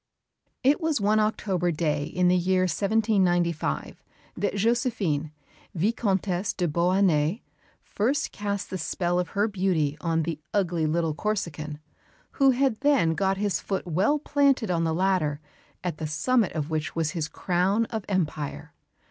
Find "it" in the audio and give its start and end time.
0.63-0.81